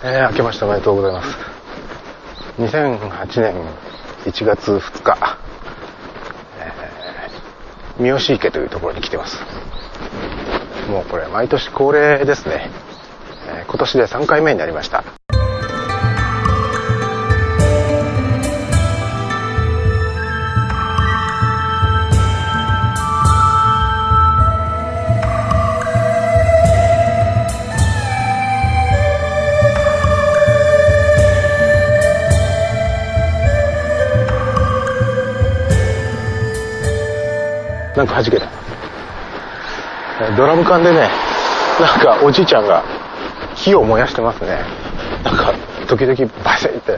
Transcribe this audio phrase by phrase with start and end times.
[0.00, 1.36] えー、明けましておめでとうございます。
[2.58, 3.54] 2008年
[4.26, 5.38] 1月2日、
[6.60, 9.38] えー、三好池というところに来てます。
[10.88, 12.70] もうこれ毎年恒例ですね。
[13.48, 15.02] えー、今年で3回目になりました。
[37.98, 38.48] なんか弾けた。
[40.36, 41.10] ドラム缶でね、
[41.80, 42.84] なんかおじいちゃんが
[43.56, 44.60] 火を燃やしてますね。
[45.24, 45.52] なんか
[45.88, 46.96] 時々バシッって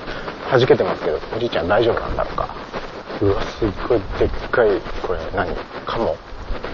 [0.51, 2.55] 弾けてますけど、おじいちゃん大丈夫なんだろうか。
[3.23, 5.57] うわ、すっごいでっかい、これ何？
[5.87, 6.15] カモ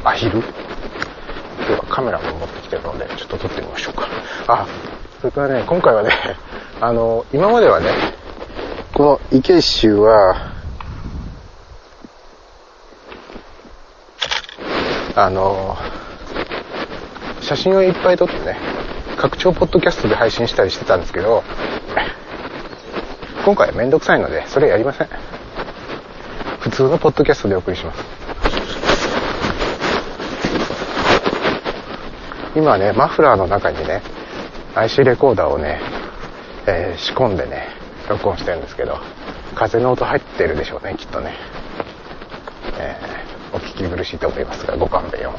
[0.02, 0.38] アヒル？
[0.40, 4.08] 今日はカメラも持ってきてるので、ちょっと撮ってみましょうか。
[4.48, 4.66] あ、
[5.20, 6.10] それからね、今回はね、
[6.80, 7.92] あの、今まではね、
[8.92, 10.55] この池一周は、
[15.18, 15.78] あの、
[17.40, 18.58] 写真をいっぱい撮ってね、
[19.16, 21.42] 拡張ポッドキャストで配信したりしてたんですけど、
[23.46, 25.08] 今回はめんどくさいので、それやりません。
[26.60, 28.04] 普通のポッドキャストでお送りします。
[32.54, 34.02] 今ね、マフラーの中にね、
[34.74, 35.80] IC レコーダーをね、
[36.66, 37.68] えー、仕込んでね、
[38.10, 38.98] 録音してるんですけど、
[39.54, 41.55] 風の音入ってるでしょうね、きっとね。
[43.96, 45.32] 苦しいと思いますがご勘弁を。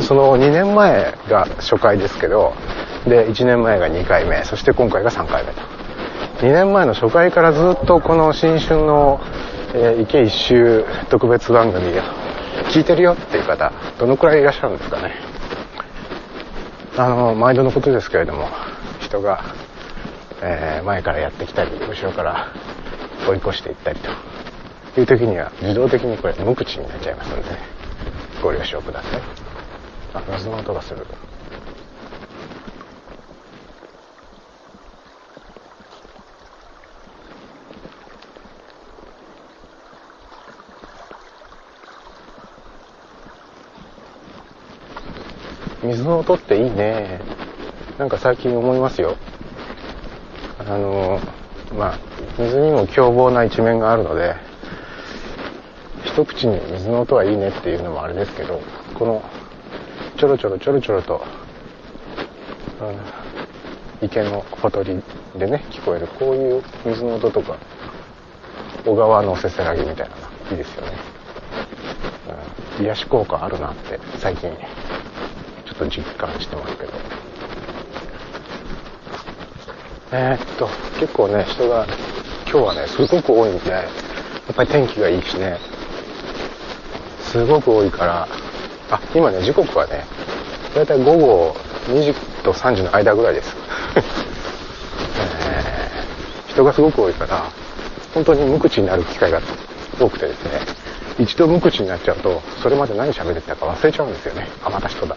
[0.00, 2.52] その2年前が初回ですけど
[3.06, 5.60] で1年前が2回目そして今回が3回目と
[6.46, 9.18] 2年前の初回からずっとこの新春の、
[9.74, 12.02] えー、池一周特別番組を
[12.70, 15.33] 聞いてるよっていう方どのくらいいらっしゃるんですかね
[16.96, 18.48] あの毎度のことですけれども
[19.00, 19.42] 人が、
[20.42, 22.52] えー、前からやってきたり後ろから
[23.28, 23.98] 追い越していったり
[24.94, 27.58] という時には自動的にこれ無口になっちゃいますので、ね、
[28.40, 29.22] ご了承ください。
[30.14, 31.04] あ水の音がする。
[45.84, 47.20] 水の音っていいね。
[47.98, 49.16] なんか最近思いますよ。
[50.58, 51.20] あの
[51.76, 51.98] まあ
[52.38, 54.34] 水にも凶暴な一面があるので
[56.04, 58.60] 一口に水の音はいいねっていうのもあれですけど
[58.94, 59.22] この
[60.16, 61.24] ちょろちょろちょろちょろと、
[64.00, 65.02] うん、池のほとり
[65.36, 67.58] でね聞こえるこういう水の音とか
[68.86, 70.22] 小川のせせらぎみたいなの
[70.52, 70.92] いいですよね、
[72.78, 74.50] うん、癒し効果あるなって最近
[75.74, 76.92] っと実感してますけど。
[80.12, 80.68] えー、っと、
[81.00, 81.86] 結構ね、人が、
[82.50, 83.82] 今日はね、すごく多いんで、や
[84.52, 85.58] っぱり天気がいいしね、
[87.20, 88.28] すごく多いから、
[88.90, 90.04] あ、今ね、時刻はね、
[90.74, 91.56] だいたい午後
[91.88, 92.14] 2時
[92.44, 93.56] と3時の間ぐらいです。
[93.96, 97.50] えー、人がすごく多いから、
[98.14, 99.40] 本当に無口になる機会が
[99.98, 100.60] 多くてですね、
[101.18, 104.48] 一度無口になっちゃうと、それまで何喋ってたか忘れちゃうんですよね。
[104.62, 105.16] あ、また人だ。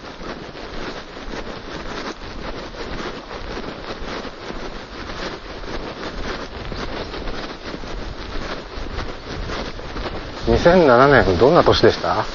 [10.67, 12.25] 2007年どんな年でした、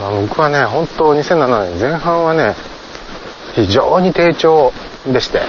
[0.00, 2.54] まあ、僕はね本当2007年前半はね
[3.54, 4.72] 非常に低調
[5.06, 5.40] でして、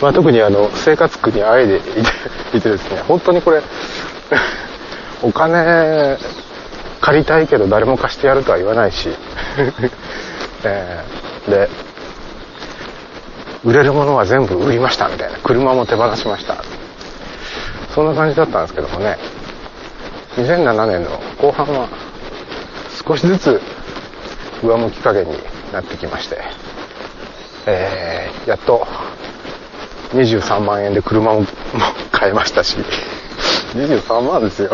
[0.00, 3.62] まあ、特にあの生活苦にあえでいていてですね本当にこれ
[5.22, 6.18] お金
[7.00, 9.08] 借りたいけど誰も貸してやるとは言わないし、
[10.64, 11.68] えー、で
[13.64, 16.56] 売れるものは全部売りましたみたいな車も手放しました。
[17.94, 19.18] そんな感じだったんですけどもね
[20.36, 21.10] 2007年の
[21.40, 21.88] 後半は
[23.06, 23.60] 少しずつ
[24.62, 25.32] 上向き加減に
[25.72, 26.38] なってきまして、
[27.66, 28.86] えー、やっと
[30.12, 31.44] 23万円で車も
[32.12, 32.76] 買えましたし
[33.74, 34.70] 23万ですよ。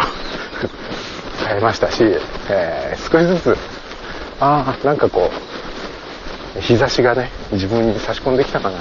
[1.44, 2.02] 買えましたし、
[2.48, 3.56] えー、少しずつ
[4.40, 5.30] ああなんかこ
[6.56, 8.78] う日差しがね自分に差し込んできたかな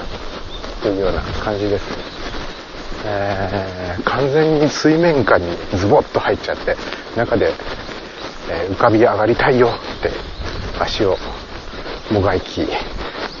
[0.82, 2.15] というような感じです。
[3.08, 6.76] えー、完全に水面下にズボッと入っちゃって
[7.16, 7.52] 中で、
[8.50, 10.10] えー、浮かび上がりたいよって
[10.80, 11.16] 足を
[12.10, 12.66] もがき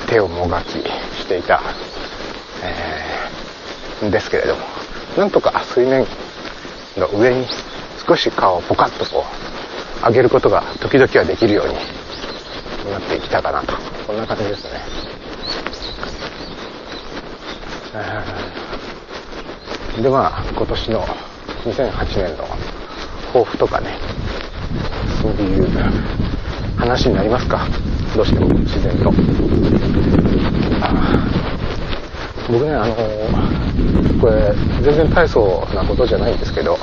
[0.08, 0.78] 手をもがき
[1.18, 1.60] していた、
[2.62, 4.62] えー、んですけれども
[5.16, 6.06] なんとか水面
[6.96, 7.46] の上に
[8.06, 9.24] 少し顔をポカッとこ
[10.02, 11.74] う上げることが時々はできるように
[12.92, 13.74] なってきたかなと。
[14.06, 14.70] こんな感じですね。
[20.02, 21.06] でまあ今年の
[21.64, 22.44] 2008年の
[23.28, 23.98] 抱負とかね
[25.22, 25.68] そういう
[26.76, 27.66] 話になりますか？
[28.14, 29.10] どうしても自然と。
[32.48, 32.94] 僕ねあの
[34.20, 36.78] これ全然大層なことじゃないんですけど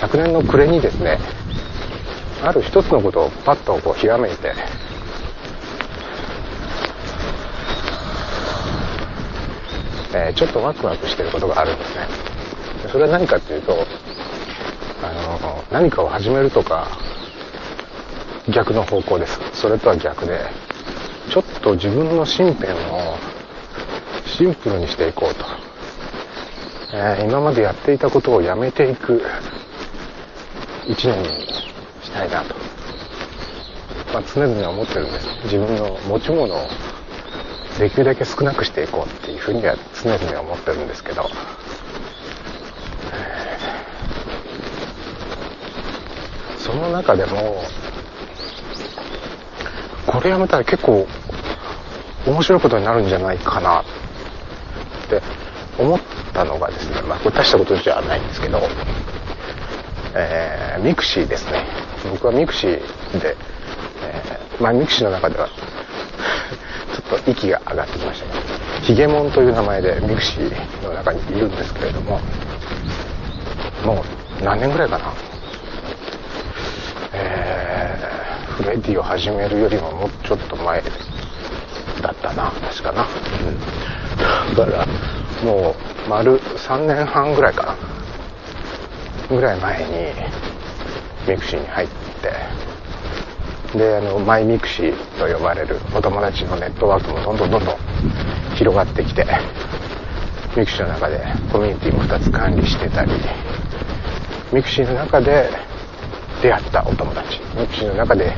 [0.00, 1.18] 昨年の暮れにですね
[2.42, 4.54] ある一つのことをパッとこうひらめいて
[10.14, 12.06] えー、ちょっとワクワクしてることがあるんですね。
[12.90, 13.86] それは何かっていうと
[15.02, 16.88] あの何かを始めるとか
[18.48, 19.40] 逆の方向です。
[19.52, 20.40] それとは逆で
[21.30, 23.16] ちょっと自分の身辺を
[24.26, 25.44] シンプルにしていこうと、
[26.92, 29.22] えー、今までやっていたことをやめていく
[30.86, 31.28] 一年に
[32.02, 32.54] したいなと、
[34.12, 35.26] まあ、常々思ってるんです。
[35.44, 36.66] 自分の持ち物を
[37.82, 41.28] できるだけ少なくしていこうっていうふうには常々思ってるんですけど、
[46.58, 47.64] その中でも
[50.06, 51.08] これやめたら結構
[52.24, 53.84] 面白いことになるんじゃないかなっ
[55.10, 55.20] て
[55.76, 56.00] 思っ
[56.32, 58.60] たのがですねまあこれ大したことじゃないんですけど、
[60.14, 61.66] えー、ミクシーですね。
[62.12, 62.78] 僕はミクシー
[63.18, 63.36] で、
[64.04, 65.48] えー、まあミクシーの中では
[67.18, 72.20] と息が上がってきましたヒゲモンという名前でミクシーの中にいるんですけれども
[73.84, 74.04] も
[74.40, 75.12] う何年ぐらいかな。
[77.14, 80.82] えー、フレディを始めるよりももうちょっと前
[82.00, 83.06] だったな確かな、
[84.48, 84.86] うん、だから
[85.44, 85.74] も
[86.06, 87.76] う丸3年半ぐらいかな。
[89.28, 89.92] ぐらい前に
[91.28, 91.92] ミクシーに入って
[93.74, 97.76] であのマイミクシーと呼ばれるお友達のネットワークもどんどんどんどん
[98.56, 99.26] 広がってきて
[100.56, 103.12] ミクシーの中でコミュニティも2つ管理してたり
[104.52, 105.48] ミクシーの中で
[106.42, 107.40] 出会ったお友達。
[107.56, 108.32] ミクシーの中で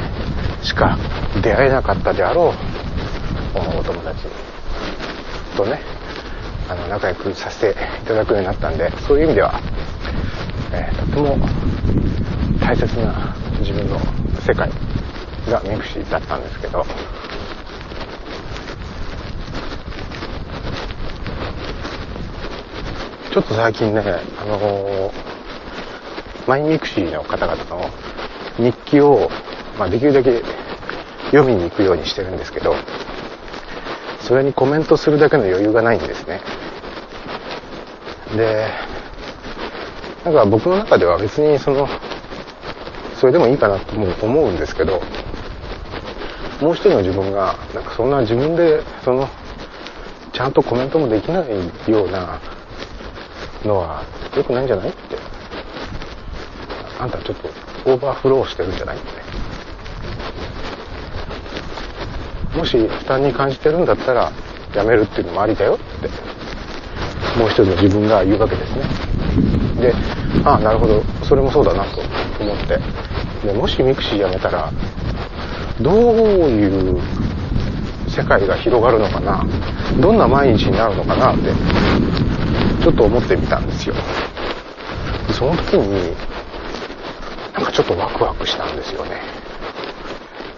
[0.63, 0.99] しか
[1.43, 4.27] 出会えなかったであろうお友達
[5.57, 5.81] とね
[6.69, 9.61] あの仲良くさせていただくようになったんでそういう意味では、
[10.73, 11.49] えー、とても
[12.61, 13.99] 大切な自分の
[14.47, 14.94] 世界。
[15.51, 16.85] がミクシーだったんですけど。
[23.35, 25.13] ちょっと最近ねあのー、
[26.47, 27.91] マイミクシーの方々の
[28.59, 29.29] 日記を、
[29.77, 30.41] まあ、できるだけ
[31.33, 32.77] 読みに行くようにしてるんですけど
[34.21, 36.41] それにコメントするだけの余裕がないんですね。
[38.37, 38.69] で
[40.25, 41.89] なんか僕の中では別にその
[43.21, 45.03] それでもいいかなとも思うんですけど
[46.61, 49.29] もう一人の自分がなんかそんな自分でその
[50.33, 52.41] ちゃんとコメントもできないような
[53.65, 54.05] のは
[54.37, 55.17] 良くないんじゃないって。
[56.99, 57.49] あんたちょっと
[57.91, 59.07] オーバーフローしてるんじゃないって。
[62.57, 64.33] もし負担に感じてるんだったら
[64.75, 66.09] やめるっていうのもありだよって。
[67.39, 68.85] もう一人の自分が言うわけですね。
[69.81, 69.95] で
[70.45, 71.03] ああなるほど。
[71.25, 72.01] それもそうだなと
[72.41, 72.79] 思って。
[73.47, 74.73] でもしミクシーやめたら
[75.81, 75.95] どう
[76.51, 77.01] いう
[78.09, 79.45] 世界が広がるのかな？
[80.01, 81.51] どんな毎日になるのかなって
[82.83, 83.95] ちょっと思ってみたんですよ。
[85.33, 86.15] その時に
[87.55, 89.21] なんかちょっとワクワクしたんですよね。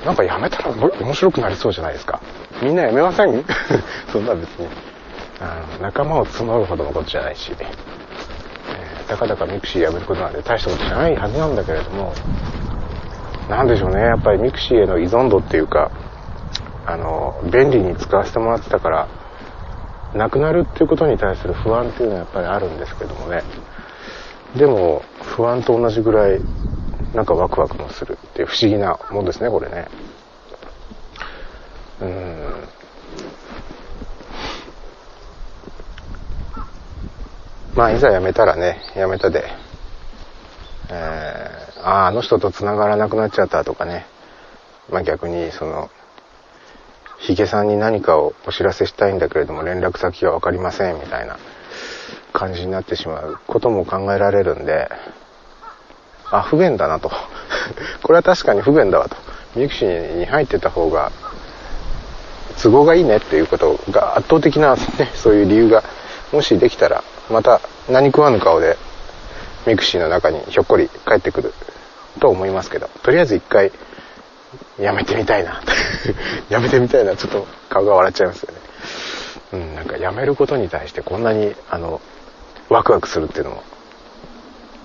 [0.05, 2.21] なんかやめたら面白くなりそうじゃないですか。
[2.63, 3.45] みんなやめません？
[4.13, 4.67] そんな別に。
[5.41, 12.13] あの仲間を募るほどのことじゃないし、えー、たかだかミクシーやめることなんて大したことじゃないはずなんだけれども。
[13.49, 15.91] なんでしょうね、やっぱりミクシーへの依存度っていうか、
[16.85, 19.09] あの、便利に使わせてもらってたから、
[20.15, 23.43] なくなるっていうことに対する不安っていうのはやっぱりあるんですけどもね。
[24.57, 26.41] でも、不安と同じぐらい、
[27.15, 29.89] なんかワクワクもするっていう不思議なもんですね、これね。
[32.01, 32.69] うん。
[37.75, 39.45] まあ、いざ辞めたらね、辞めたで、
[41.87, 44.07] ああ、の人と繋がらなくなっちゃったとかね。
[44.91, 45.89] まあ逆に、その、
[47.19, 51.39] ヒゲさんに何かをお知らせしたいんだけれども連絡先がわかりませんみたいな
[52.33, 54.89] 感じになってしまうことも考えられるんで、
[56.33, 57.09] あ、不便だなと。
[58.03, 59.17] これは確かに不便だわと。
[59.55, 61.13] ミクシーに入ってた方が
[62.61, 64.81] 都合がいいねっていうことが圧倒的な、ね、
[65.15, 65.85] そういう理由が
[66.33, 68.77] もしできたらまた何食わぬ顔で
[69.67, 71.55] ミクシーの中にひょっこり帰ってくる
[72.21, 73.73] と思いますけど、とりあえず一回、
[74.79, 75.63] やめてみたいな。
[76.49, 77.17] やめてみたいな。
[77.17, 78.61] ちょっと顔が笑っちゃいますよね。
[79.53, 82.01] うん、なんかやめることに対してこんなに、あの、
[82.69, 83.63] ワクワクするっていうのも、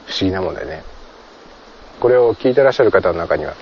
[0.08, 0.84] 不思議なもんでね。
[2.00, 3.54] これを聞いてらっしゃる方の中には、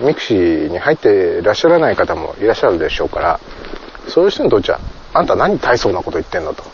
[0.00, 3.40] ミクシーに入ってらっしゃらない方もいらっしゃるでしょうから、
[4.08, 4.78] そういう人にとっちゃ、
[5.14, 6.64] あんた何大層なこと言ってんのと。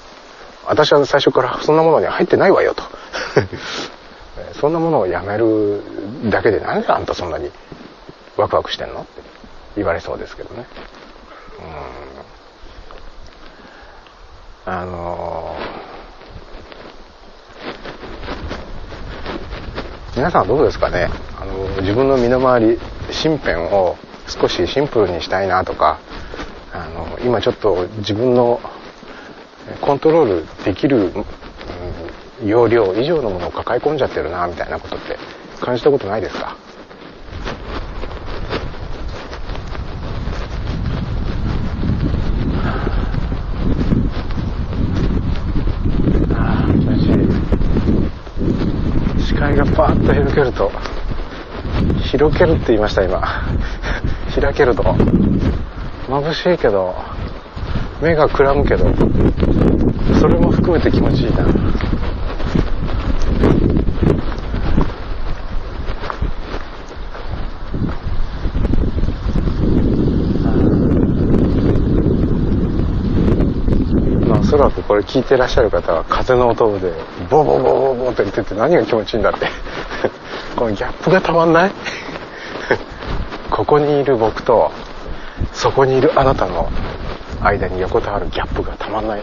[0.66, 2.84] 私は最初からそんなものに入ってないわよと。
[4.54, 5.82] そんなものをやめる
[6.30, 7.50] だけでなんであんたそんなに
[8.36, 9.02] ワクワクしてんの？
[9.02, 9.22] って
[9.76, 10.66] 言われそうですけどね。
[14.66, 14.72] うん。
[14.72, 21.08] あのー、皆さんはどうですかね？
[21.38, 23.96] あの自分の身の回り身辺を
[24.28, 25.98] 少しシンプルにしたいなとか
[26.72, 28.60] あの今ちょっと自分の
[29.80, 31.12] コントロールできる、
[32.44, 35.16] 容量以上のものを抱え込んじゃってるなみたいなことって
[35.60, 36.56] 感じたことないですか？
[49.18, 50.70] 視界がパーッと開けると
[52.10, 53.20] 広けるって言いました今。
[54.40, 54.82] 開けると。
[56.08, 56.94] 眩しいけど
[58.02, 58.84] 目がくらむけど
[60.20, 61.46] それも含めて気持ちいいな
[74.28, 76.92] まあおそらくこれ聞いてらっしゃる方は風の音で
[77.30, 79.48] ボボボボボって言ってて何が気持ちいいんだって。
[80.56, 81.72] このギャップがたまんない？
[83.50, 84.70] ここにいる僕と
[85.52, 86.70] そこにいるあなたの
[87.42, 89.22] 間に横たわるギャップがたまんない。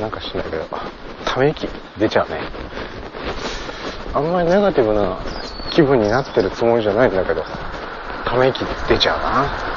[0.00, 0.66] なんかしないけど
[1.24, 2.40] ため息出ちゃうね。
[4.14, 5.18] あんまりネガティブな
[5.72, 7.44] 気分になってるつもりじゃないんだけど
[8.24, 9.72] ため息出ちゃうな。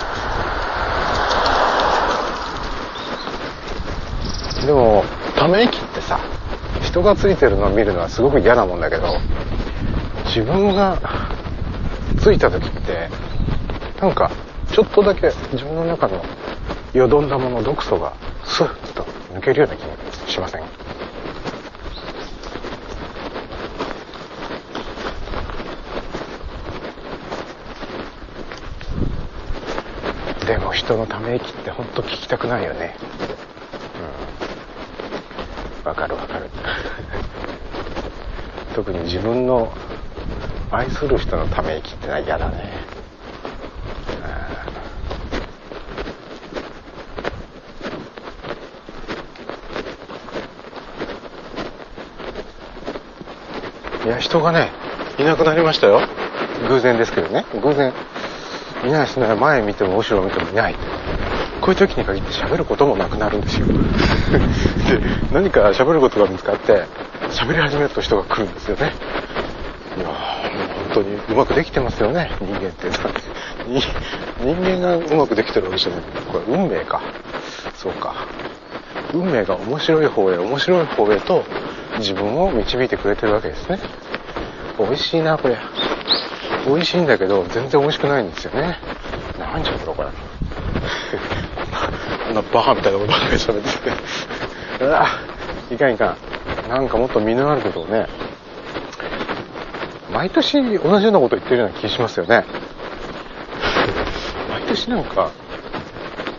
[4.66, 5.04] でも
[5.36, 6.20] ため息ってさ
[6.82, 9.20] 人がついてるのを見るのはすごく嫌なもんだけど
[10.26, 11.00] 自分が
[12.18, 13.10] ついた時って
[14.02, 14.32] なんか
[14.72, 16.24] ちょっとだけ自分の中の
[16.94, 19.88] よどんだもの毒素がスッと抜けるような気が
[20.28, 20.85] しません？
[30.46, 32.96] でも人のため息って本当聞きたくないよね。
[35.84, 36.50] わかるわかる。
[38.76, 39.72] 特に自分の
[40.72, 42.86] 愛する人のため息ってのは嫌だね。
[54.06, 54.70] いや人がね
[55.18, 56.02] いなくなりましたよ。
[56.70, 57.46] 偶然ですけどね。
[57.64, 57.92] 偶然。
[58.86, 60.76] いないですね前見ても後ろ見てもいない。
[61.62, 63.68] こういう時に限って喋ることもなくなるんですよ。
[63.68, 63.74] で
[65.32, 66.84] 何か喋ることが見つかって
[67.30, 68.94] 喋り始めると人が来るんですよね。
[69.98, 70.16] いやもう
[70.94, 72.90] 本当にうまくできてますよね人間って。
[74.40, 76.00] 人間がうまくできてるわけじゃない。
[76.32, 77.02] これ運命か。
[77.76, 78.14] そうか。
[79.14, 81.44] 運命が面白い方へ面白い方へと
[81.98, 83.80] 自分を導いてくれてるわけですね。
[84.78, 85.58] 美味しいなこれ
[86.66, 88.80] 美味しいんだけど全然美味しくないんですよね。
[89.38, 89.98] なんじゃこれ。
[89.98, 90.10] こ れ
[92.26, 93.92] こんなバカみたいなことばっかり喋ってて。
[94.84, 95.08] うわ
[95.72, 96.70] いかんいかん。
[96.70, 98.08] なんかもっと実のあることをね
[100.12, 102.46] 毎年同じようなこと言ってるような気しますよね。
[104.50, 105.30] 毎年なんか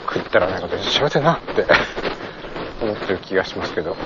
[0.06, 1.66] 食ったらなんか別に幸せなって
[2.80, 3.96] 思ってる気がしますけど。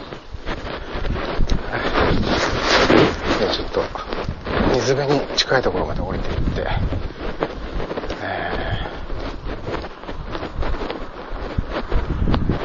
[3.53, 3.83] ちょっと
[4.91, 6.67] 水辺に近いところまで降りていって、
[8.23, 8.81] え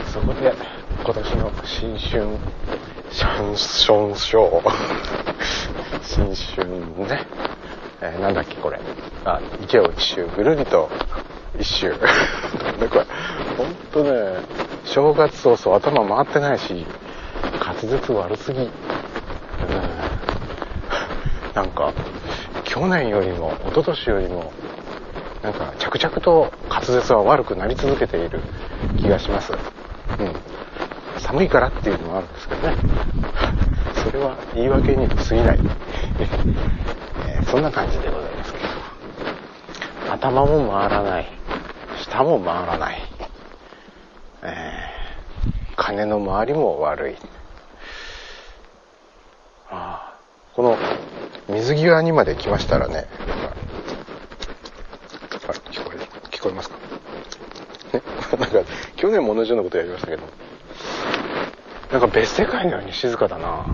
[0.03, 0.51] ー、そこで
[1.03, 2.39] 今年の新春
[3.11, 4.71] シャンションショー。
[6.01, 6.67] 新春
[7.07, 7.27] ね、
[8.01, 8.79] えー、なんだっけこれ。
[9.23, 10.89] あ池を一周ぐるりと
[11.59, 11.89] 一周。
[12.79, 13.05] でこれ
[13.55, 14.41] ほんとね
[14.83, 16.87] 正月早々頭回ってないし
[17.63, 18.71] 滑舌悪すぎ。
[21.53, 21.93] なんか
[22.75, 24.51] 去年よりも一昨年よりも
[25.41, 28.41] なんか着々と滑舌は悪くなり続けている
[28.97, 29.53] 気がします。
[29.53, 29.59] うん。
[31.21, 32.75] 寒いからっていうのもあるんですけどね。
[34.03, 35.59] それは言い訳に過ぎない、
[37.47, 38.65] そんな感じでございますけど。
[40.11, 41.27] 頭も回らない。
[42.01, 43.01] 舌も回らない。
[44.43, 47.15] えー、金の回りも悪い。
[49.71, 50.13] あ
[50.53, 50.77] この
[51.89, 53.05] 際にまで来ましたらね、
[55.47, 55.97] あ聞こえ
[56.35, 56.77] 聞こえますか？
[57.93, 58.01] ね
[58.39, 58.59] なんか
[58.95, 60.23] 去年も同じようなことやりましたけど。
[61.91, 63.65] なんか別世界のように静かだな。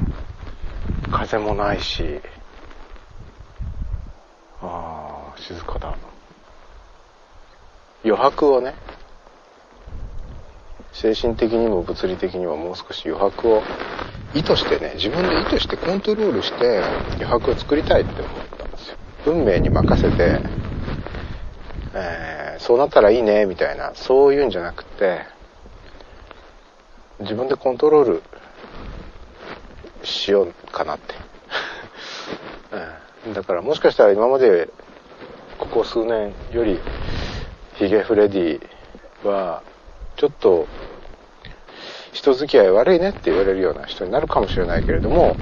[1.11, 2.21] 風もないし。
[4.61, 5.95] ああ静かだ。
[8.03, 8.75] 余白をね。
[10.93, 13.63] 精神的にも物理的にももう少し余白を
[14.33, 16.81] 意図してね自分で意図してコントロールして
[17.15, 18.97] 余白を作りたいって思ったんですよ。
[19.25, 20.39] 運命に任せて、
[21.93, 23.91] えー、そうなったらいいねみたいな。
[23.95, 25.25] そういうんじゃなくて
[27.19, 28.23] 自分でコントロール
[30.03, 31.13] しようかなって、
[33.27, 34.69] うん、だからもしかしたら今まで
[35.59, 36.79] ここ数年より
[37.75, 38.61] ヒゲフレディ
[39.27, 39.61] は
[40.15, 40.67] ちょっと
[42.13, 45.35] 人付き合い悪いねって言われるような人になるかもしれないけれども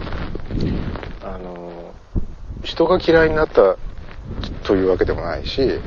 [1.24, 1.94] あの
[2.64, 3.78] 人が嫌いになった
[4.64, 5.80] というわけでもないし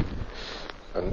[0.94, 1.12] あの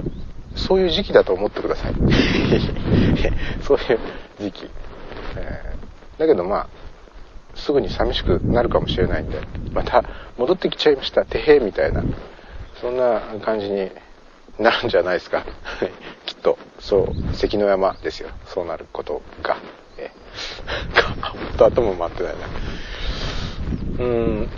[0.56, 1.94] そういう時期だと思ってください。
[3.62, 3.98] そういう
[4.40, 4.70] 時期、
[5.36, 6.66] えー、だけどまあ
[7.54, 9.38] すぐに寂しくなるかもしれないんで
[9.72, 10.04] また
[10.36, 11.24] 戻ってきちゃいました。
[11.24, 12.02] てへみたいな
[12.80, 13.90] そんな感じに
[14.58, 15.44] なるんじゃないですか。
[16.80, 18.30] そう関の山ですよ。
[18.46, 19.56] そうなることが。
[19.98, 20.10] え。
[20.94, 22.34] ー、と頭回ってない
[23.98, 24.04] な。
[24.04, 24.48] うん。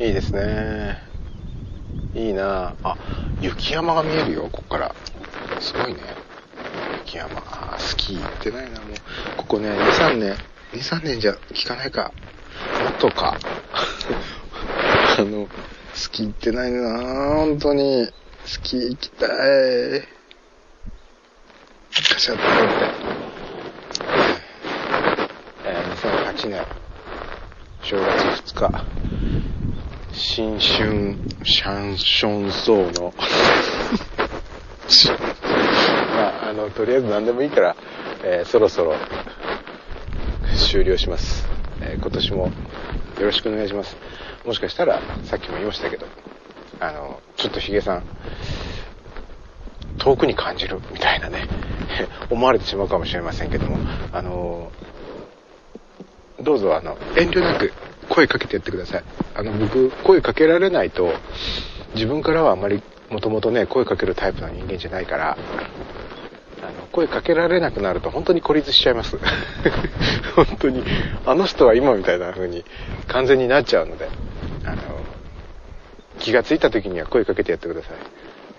[0.00, 0.96] いいですね。
[2.14, 2.74] いいな。
[2.82, 2.96] あ
[3.42, 4.94] 雪山が見えるよここから。
[5.60, 6.00] すごいね。
[7.04, 7.42] 雪山。
[7.46, 9.36] あスキー行ってないなもう。
[9.36, 10.36] ここね23年。
[10.72, 12.12] 23年じゃ効かないか。
[12.82, 13.36] もっとか。
[15.18, 15.48] あの
[15.92, 16.98] スキー行ってないな
[17.36, 18.08] 本当に。
[18.44, 19.28] スキー行きたい
[21.92, 22.88] カシャッと思って
[25.64, 26.66] えー、2008年
[27.82, 28.84] 正月2日
[30.12, 33.14] 新春シャンションソーの
[36.14, 37.76] まああのとりあえず何でもいいから、
[38.24, 38.94] えー、そろそろ
[40.70, 41.46] 終了します、
[41.80, 42.52] えー、今年もよ
[43.20, 43.96] ろしくお願いします。
[44.44, 46.06] もしかしたらさっきも言いましたけど
[46.80, 48.02] あのちょっとヒゲさん
[49.98, 51.46] 遠くに感じるみたいなね
[52.30, 53.78] 思われてしまうかもしれませんけども
[54.12, 54.70] あの
[56.40, 57.72] どうぞあの遠慮なく
[58.08, 59.04] 声かけてやってください。
[59.34, 61.12] あの僕声かけられないと
[61.94, 65.36] 自分からはあまりもともとね声かけるタイプの人間じゃないから
[66.62, 69.18] あの声かけられなくなると本当に孤立しちゃいます。
[70.34, 70.82] 本当に
[71.26, 72.64] あの人は今みたいな風に
[73.08, 74.08] 完全になっちゃうので
[74.64, 74.97] あの
[76.18, 77.92] 気がついた時には声かけてやってください、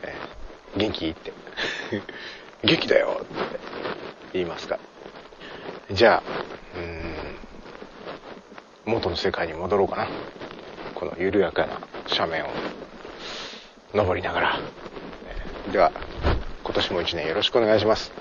[0.04, 1.08] えー、元気？
[1.08, 1.34] って。
[2.64, 3.22] 元気だよ。
[3.22, 3.60] って
[4.34, 4.80] 言いますか。
[5.92, 6.50] じゃあ
[8.86, 10.08] 元の世界に戻ろうかな。
[10.96, 12.50] この緩やかな斜面を。
[13.94, 14.60] 登りながら、
[15.72, 15.92] では
[16.64, 18.12] 今年も一年よろしくお願いします。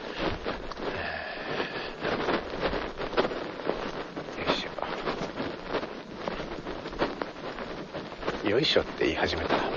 [8.49, 9.77] よいしょって言い始めた。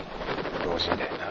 [0.62, 1.31] 老人だよな。